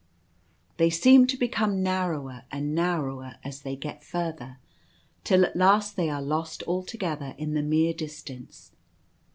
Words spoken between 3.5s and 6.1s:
they get further, till at last they